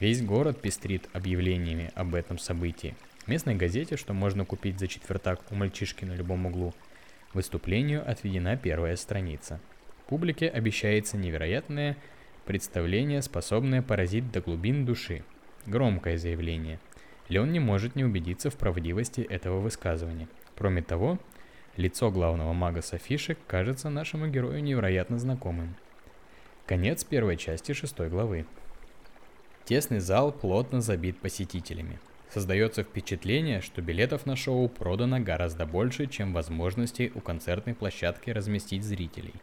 [0.00, 2.94] Весь город пестрит объявлениями об этом событии.
[3.24, 6.74] В местной газете, что можно купить за четвертак у мальчишки на любом углу,
[7.36, 9.60] Выступлению отведена первая страница.
[10.06, 11.98] Публике обещается невероятное
[12.46, 15.22] представление, способное поразить до глубин души.
[15.66, 16.80] Громкое заявление.
[17.28, 20.28] Леон не может не убедиться в правдивости этого высказывания.
[20.56, 21.18] Кроме того,
[21.76, 25.74] лицо главного мага с афиши кажется нашему герою невероятно знакомым.
[26.66, 28.46] Конец первой части шестой главы.
[29.64, 31.98] Тесный зал плотно забит посетителями.
[32.28, 38.84] Создается впечатление, что билетов на шоу продано гораздо больше, чем возможностей у концертной площадки разместить
[38.84, 39.34] зрителей.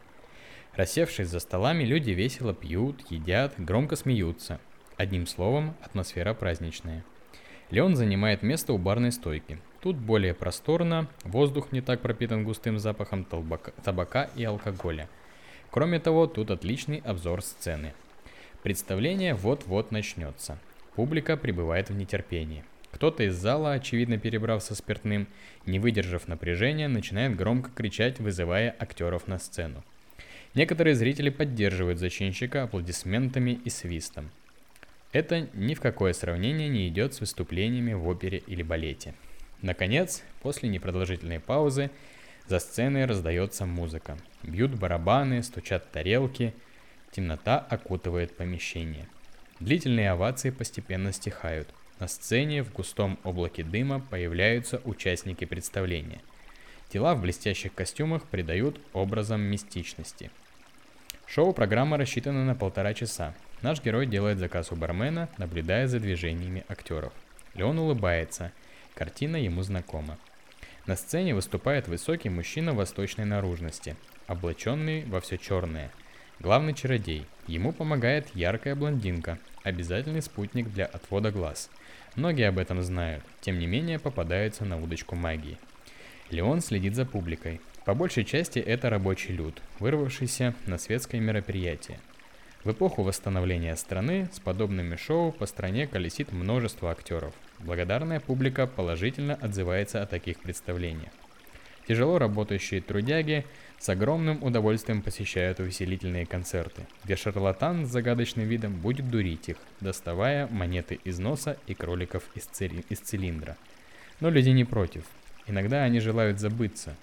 [0.74, 4.60] Рассевшись за столами, люди весело пьют, едят, громко смеются.
[4.96, 7.04] Одним словом, атмосфера праздничная.
[7.70, 9.58] Леон занимает место у барной стойки.
[9.80, 15.08] Тут более просторно, воздух не так пропитан густым запахом табака, и алкоголя.
[15.70, 17.94] Кроме того, тут отличный обзор сцены.
[18.62, 20.58] Представление вот-вот начнется.
[20.94, 22.64] Публика пребывает в нетерпении.
[22.92, 25.26] Кто-то из зала, очевидно перебрав со спиртным,
[25.66, 29.82] не выдержав напряжения, начинает громко кричать, вызывая актеров на сцену.
[30.54, 34.30] Некоторые зрители поддерживают зачинщика аплодисментами и свистом.
[35.14, 39.14] Это ни в какое сравнение не идет с выступлениями в опере или балете.
[39.62, 41.90] Наконец, после непродолжительной паузы,
[42.46, 44.18] за сценой раздается музыка.
[44.42, 46.52] Бьют барабаны, стучат тарелки,
[47.12, 49.06] темнота окутывает помещение.
[49.58, 56.20] Длительные овации постепенно стихают– на сцене в густом облаке дыма появляются участники представления.
[56.88, 60.30] Тела в блестящих костюмах придают образом мистичности.
[61.26, 63.34] Шоу-программа рассчитана на полтора часа.
[63.64, 67.14] Наш герой делает заказ у бармена, наблюдая за движениями актеров.
[67.54, 68.52] Леон улыбается.
[68.94, 70.18] Картина ему знакома.
[70.84, 73.96] На сцене выступает высокий мужчина восточной наружности,
[74.26, 75.90] облаченный во все черное.
[76.40, 77.24] Главный чародей.
[77.46, 81.70] Ему помогает яркая блондинка, обязательный спутник для отвода глаз–
[82.16, 85.58] Многие об этом знают, тем не менее попадаются на удочку магии.
[86.30, 87.60] Леон следит за публикой.
[87.84, 91.98] По большей части это рабочий люд, вырвавшийся на светское мероприятие.
[92.64, 97.34] В эпоху восстановления страны с подобными шоу по стране колесит множество актеров.
[97.58, 101.12] Благодарная публика положительно отзывается о таких представлениях.
[101.86, 103.44] Тяжело работающие трудяги
[103.78, 110.46] с огромным удовольствием посещают увеселительные концерты, где шарлатан с загадочным видом будет дурить их, доставая
[110.46, 113.58] монеты из носа и кроликов из, цили- из цилиндра.
[114.20, 115.04] Но люди не против.
[115.46, 116.96] Иногда они желают забыться,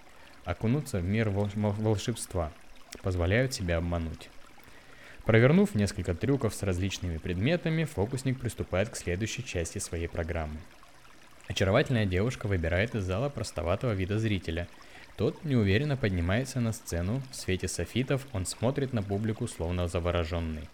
[0.44, 2.52] окунуться в мир волш- волшебства,
[3.04, 4.32] позволяют себя обмануть.
[5.26, 10.58] Провернув несколько трюков с различными предметами, фокусник приступает к следующей части своей программы.
[11.48, 14.68] Очаровательная девушка выбирает из зала простоватого вида зрителя.
[15.18, 20.68] Тот неуверенно поднимается на сцену, в свете софитов он смотрит на публику словно завороженный.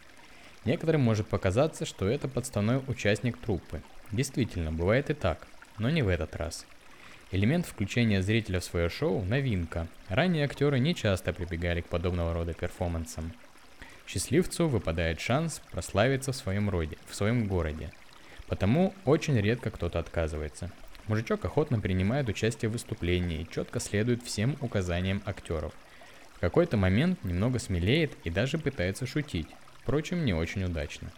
[0.64, 3.82] Некоторым может показаться, что это подставной участник труппы.
[4.12, 6.66] Действительно, бывает и так, но не в этот раз.
[7.32, 9.88] Элемент включения зрителя в свое шоу– новинка.
[10.08, 13.34] Ранее актеры не часто прибегали к подобного рода перформансам.
[14.08, 17.92] Счастливцу выпадает шанс прославиться в своем роде, в своем городе.
[18.48, 20.72] Потому очень редко кто-то отказывается.
[21.08, 25.74] Мужичок охотно принимает участие в выступлении и четко следует всем указаниям актеров.
[26.36, 29.48] В какой-то момент немного смелеет и даже пытается шутить,
[29.82, 31.12] впрочем, не очень удачно.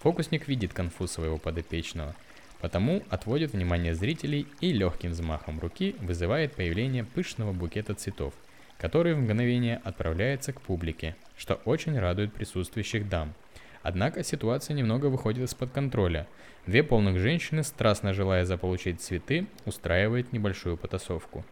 [0.00, 2.14] Фокусник видит конфуз своего подопечного,
[2.60, 8.34] потому отводит внимание зрителей и легким взмахом руки вызывает появление пышного букета цветов,
[8.78, 13.34] который в мгновение отправляется к публике, что очень радует присутствующих дам–
[13.88, 16.26] Однако ситуация немного выходит из-под контроля.
[16.66, 21.44] Две полных женщины, страстно желая заполучить цветы, устраивают небольшую потасовку.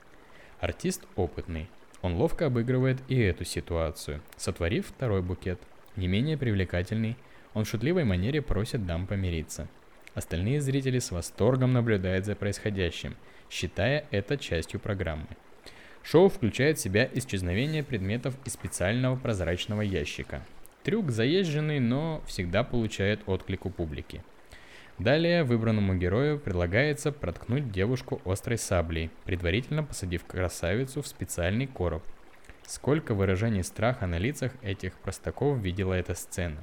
[0.58, 1.68] Артист опытный.
[2.02, 5.60] Он ловко обыгрывает и эту ситуацию, сотворив второй букет.
[5.94, 7.16] Не менее привлекательный,
[7.52, 9.68] он в шутливой манере просит дам помириться.
[10.14, 13.14] Остальные зрители с восторгом наблюдают за происходящим,
[13.48, 15.28] считая это частью программы.
[16.04, 20.42] Шоу включает в себя исчезновение предметов из специального прозрачного ящика,
[20.84, 24.22] Трюк заезженный, но всегда получает отклик у публики.
[24.98, 32.02] Далее выбранному герою предлагается проткнуть девушку острой саблей, предварительно посадив красавицу в специальный короб.
[32.66, 36.60] Сколько выражений страха на лицах этих простаков видела эта сцена.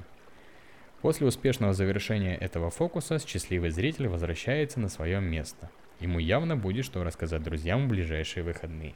[1.00, 5.68] После успешного завершения этого фокуса счастливый зритель возвращается на свое место.
[5.98, 8.94] Ему явно будет что рассказать друзьям в ближайшие выходные.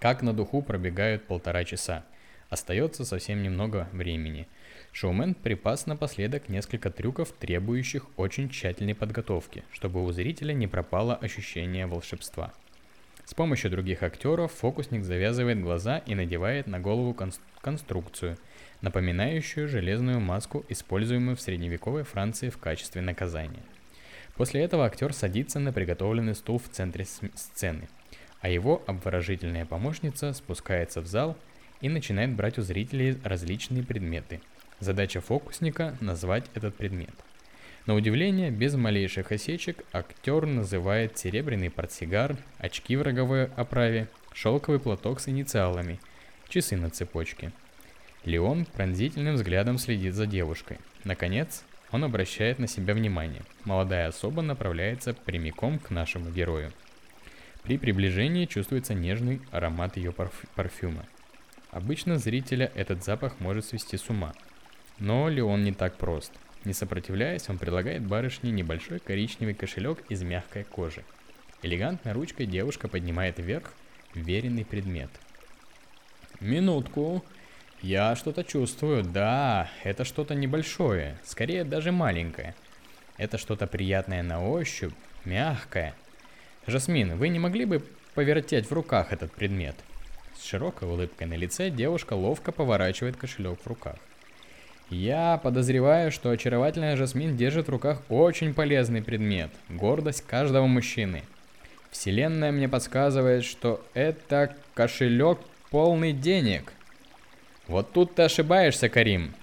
[0.00, 2.04] Как на духу пробегают полтора часа–
[2.48, 4.46] Остается совсем немного времени.
[4.92, 11.86] Шоумен припас напоследок несколько трюков, требующих очень тщательной подготовки, чтобы у зрителя не пропало ощущение
[11.86, 12.52] волшебства.
[13.24, 18.38] С помощью других актеров фокусник завязывает глаза и надевает на голову конс- конструкцию,
[18.80, 23.62] напоминающую железную маску, используемую в средневековой Франции в качестве наказания.
[24.36, 27.88] После этого актер садится на приготовленный стул в центре сцены,
[28.46, 31.36] а его обворожительная помощница спускается в зал
[31.80, 34.40] и начинает брать у зрителей различные предметы.
[34.78, 37.10] Задача фокусника– назвать этот предмет.
[37.86, 45.18] На удивление, без малейших осечек, актер называет серебряный портсигар, очки в роговой оправе, шелковый платок
[45.18, 45.98] с инициалами,
[46.48, 47.50] часы на цепочке.
[48.24, 50.78] Леон пронзительным взглядом следит за девушкой.
[51.02, 53.42] Наконец, он обращает на себя внимание.
[53.64, 56.72] Молодая особа направляется прямиком к нашему герою.
[57.66, 61.04] При приближении чувствуется нежный аромат ее парф- парфюма–
[61.76, 64.32] Обычно зрителя этот запах может свести с ума.
[64.98, 66.32] Но Леон не так прост.
[66.64, 71.04] Не сопротивляясь, он предлагает барышне небольшой коричневый кошелек из мягкой кожи.
[71.60, 73.74] Элегантной ручкой девушка поднимает вверх
[74.14, 75.10] веренный предмет.
[76.40, 77.22] Минутку.
[77.82, 79.02] Я что-то чувствую.
[79.02, 82.54] Да, это что-то небольшое, скорее даже маленькое.
[83.18, 84.94] Это что-то приятное на ощупь,
[85.26, 85.94] мягкое.
[86.66, 87.82] Жасмин, вы не могли бы
[88.14, 89.76] повертеть в руках этот предмет?
[90.36, 93.96] С широкой улыбкой на лице девушка ловко поворачивает кошелек в руках.
[94.90, 101.22] Я подозреваю, что очаровательная Жасмин держит в руках очень полезный предмет, гордость каждого мужчины.
[101.90, 105.38] Вселенная мне подсказывает, что это кошелек
[105.70, 106.72] полный денег.
[107.68, 109.34] Вот тут ты ошибаешься, Карим.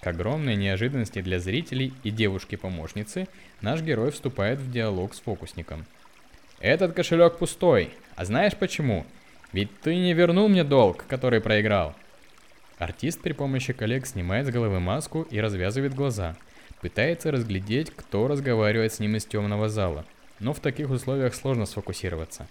[0.00, 3.28] К огромной неожиданности для зрителей и девушки-помощницы
[3.60, 5.86] наш герой вступает в диалог с фокусником.
[6.66, 7.90] Этот кошелек пустой.
[8.16, 9.06] А знаешь почему?
[9.52, 11.94] Ведь ты не вернул мне долг, который проиграл.
[12.78, 16.34] Артист при помощи коллег снимает с головы маску и развязывает глаза.
[16.80, 20.04] Пытается разглядеть, кто разговаривает с ним из темного зала.
[20.40, 22.48] Но в таких условиях сложно сфокусироваться.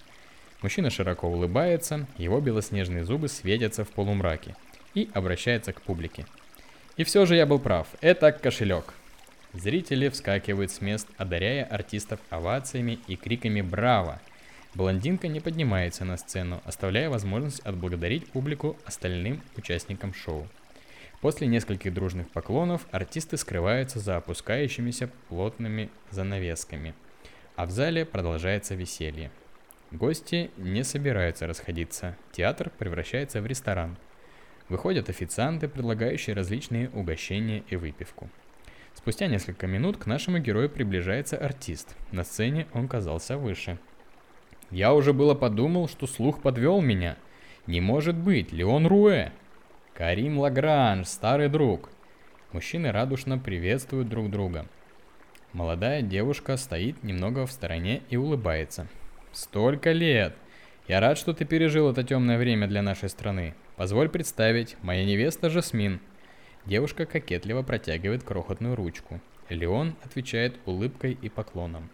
[0.62, 4.56] Мужчина широко улыбается, его белоснежные зубы светятся в полумраке
[4.94, 6.24] и обращается к публике.
[6.96, 8.94] И все же я был прав, это кошелек.
[9.56, 14.20] Зрители вскакивают с мест, одаряя артистов овациями и криками «Браво!»,
[14.74, 20.46] Блондинка не поднимается на сцену, оставляя возможность отблагодарить публику остальным участникам шоу.
[21.22, 26.92] После нескольких дружных поклонов артисты скрываются за опускающимися плотными занавесками,
[27.54, 29.30] а в зале продолжается веселье.
[29.90, 32.14] Гости не собираются расходиться.
[32.32, 33.96] Театр превращается в ресторан.
[34.68, 38.28] Выходят официанты, предлагающие различные угощения и выпивку.
[39.06, 41.94] Спустя несколько минут к нашему герою приближается артист.
[42.10, 43.78] На сцене он казался выше.
[44.72, 47.16] Я уже было подумал, что слух подвел меня.
[47.68, 49.30] Не может быть, Леон Руэ.
[49.94, 51.88] Карим Лагранж, старый друг.
[52.50, 54.66] Мужчины радушно приветствуют друг друга.
[55.52, 58.88] Молодая девушка стоит немного в стороне и улыбается.
[59.30, 60.34] Столько лет!
[60.88, 63.54] Я рад, что ты пережил это темное время для нашей страны.
[63.76, 66.00] Позволь представить, моя невеста Жасмин.
[66.66, 69.20] Девушка кокетливо протягивает крохотную ручку.
[69.48, 71.88] Леон отвечает улыбкой и поклоном.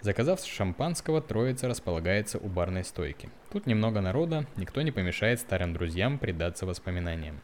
[0.00, 3.30] Заказав шампанского, троица располагается у барной стойки.
[3.52, 7.40] Тут немного народа, никто не помешает старым друзьям предаться воспоминаниям.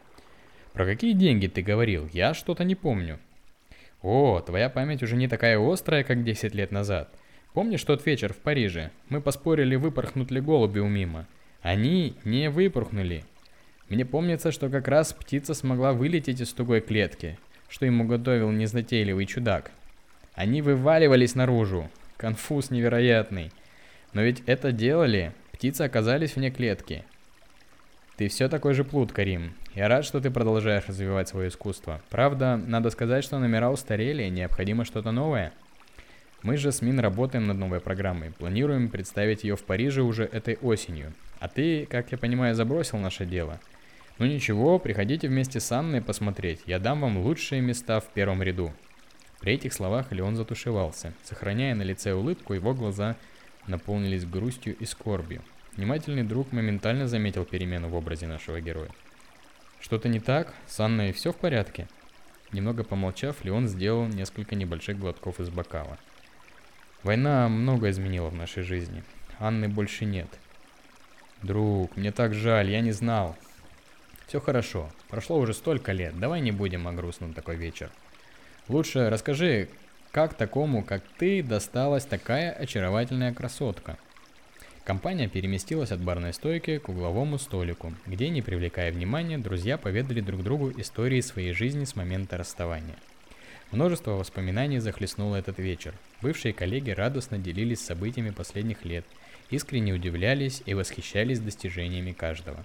[0.72, 2.08] «Про какие деньги ты говорил?
[2.12, 3.20] Я что-то не помню».
[4.02, 7.08] «О, твоя память уже не такая острая, как 10 лет назад.
[7.54, 8.90] Помнишь тот вечер в Париже?
[9.08, 11.26] Мы поспорили, выпорхнут ли голуби у мимо.
[11.62, 13.24] Они не выпорхнули.
[13.88, 19.26] Мне помнится, что как раз птица смогла вылететь из тугой клетки, что ему готовил незатейливый
[19.26, 19.70] чудак.
[20.34, 21.90] Они вываливались наружу.
[22.16, 23.52] Конфуз невероятный.
[24.12, 25.32] Но ведь это делали.
[25.52, 27.04] Птицы оказались вне клетки.
[28.16, 29.54] Ты все такой же плут, Карим.
[29.74, 32.00] Я рад, что ты продолжаешь развивать свое искусство.
[32.10, 35.52] Правда, надо сказать, что номера устарели, необходимо что-то новое.
[36.42, 38.30] Мы же с Мин работаем над новой программой.
[38.30, 41.12] Планируем представить ее в Париже уже этой осенью.
[41.40, 43.60] А ты, как я понимаю, забросил наше дело.
[44.18, 46.62] Ну ничего, приходите вместе с Анной посмотреть.
[46.66, 48.72] Я дам вам лучшие места в первом ряду.
[49.40, 51.12] При этих словах Леон затушевался.
[51.24, 53.16] Сохраняя на лице улыбку, его глаза
[53.66, 55.42] наполнились грустью и скорбью.
[55.76, 58.90] Внимательный друг моментально заметил перемену в образе нашего героя.
[59.80, 60.54] Что-то не так?
[60.68, 61.88] С Анной все в порядке?
[62.52, 65.98] Немного помолчав, Леон сделал несколько небольших глотков из бокала.
[67.02, 69.02] Война много изменила в нашей жизни.
[69.40, 70.28] Анны больше нет.
[71.42, 73.36] Друг, мне так жаль, я не знал.
[74.26, 74.90] Все хорошо.
[75.08, 76.18] Прошло уже столько лет.
[76.18, 77.90] Давай не будем о грустном такой вечер.
[78.68, 79.68] Лучше расскажи,
[80.10, 83.98] как такому, как ты, досталась такая очаровательная красотка?
[84.84, 90.42] Компания переместилась от барной стойки к угловому столику, где, не привлекая внимания, друзья поведали друг
[90.42, 92.96] другу истории своей жизни с момента расставания–
[93.74, 95.94] Множество воспоминаний захлестнуло этот вечер.
[96.22, 99.04] Бывшие коллеги радостно делились событиями последних лет,
[99.50, 102.64] искренне удивлялись и восхищались достижениями каждого.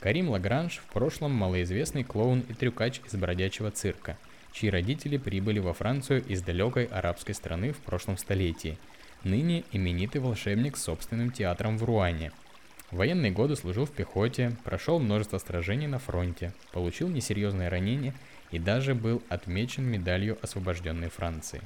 [0.00, 4.16] Карим Лагранж в прошлом малоизвестный клоун и трюкач из бродячего цирка,
[4.52, 8.78] чьи родители прибыли во Францию из далекой арабской страны в прошлом столетии.
[9.24, 12.30] Ныне именитый волшебник с собственным театром в Руане.
[12.92, 18.14] В военные годы служил в пехоте, прошел множество сражений на фронте, получил несерьезное ранение
[18.52, 21.60] и даже был отмечен медалью освобожденной Франции.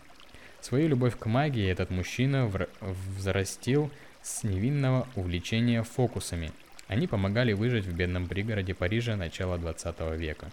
[0.62, 3.90] Свою любовь к магии этот мужчина взрастил
[4.22, 6.50] с невинного увлечения фокусами.
[6.92, 10.50] Они помогали выжить в бедном пригороде Парижа начала 20 века.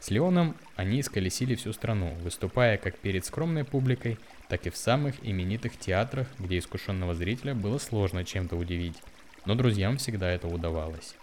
[0.00, 4.18] С Леоном они исколесили всю страну, выступая как перед скромной публикой,
[4.48, 8.98] так и в самых именитых театрах, где искушенного зрителя было сложно чем-то удивить,
[9.46, 11.14] но друзьям всегда это удавалось.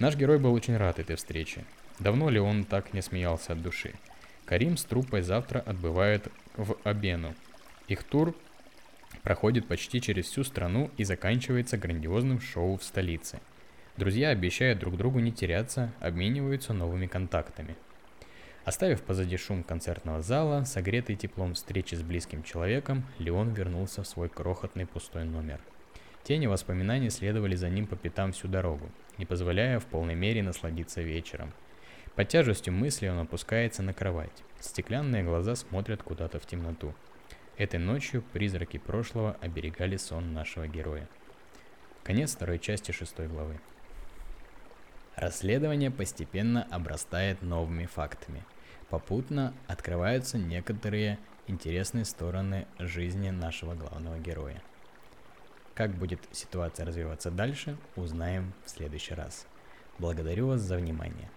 [0.00, 1.64] Наш герой был очень рад этой встрече.
[2.00, 3.94] Давно ли он так не смеялся от души?
[4.46, 6.26] Карим с труппой завтра отбывает
[6.56, 7.36] в Абену.
[7.86, 8.34] Их тур
[9.22, 13.38] проходит почти через всю страну и заканчивается грандиозным шоу в столице.
[13.96, 17.76] Друзья обещают друг другу не теряться, обмениваются новыми контактами.
[18.64, 24.28] Оставив позади шум концертного зала, согретый теплом встречи с близким человеком, Леон вернулся в свой
[24.28, 25.60] крохотный пустой номер.
[26.24, 31.00] Тени воспоминаний следовали за ним по пятам всю дорогу, не позволяя в полной мере насладиться
[31.00, 31.52] вечером–
[32.16, 34.42] под тяжестью мысли он опускается на кровать.
[34.58, 36.94] Стеклянные глаза смотрят куда-то в темноту.
[37.58, 41.06] Этой ночью призраки прошлого оберегали сон нашего героя.
[42.04, 43.60] Конец второй части шестой главы.
[45.16, 48.44] Расследование постепенно обрастает новыми фактами.
[48.90, 54.62] Попутно открываются некоторые интересные стороны жизни нашего главного героя.
[55.74, 59.46] Как будет ситуация развиваться дальше, узнаем в следующий раз.
[59.98, 61.30] Благодарю вас за внимание.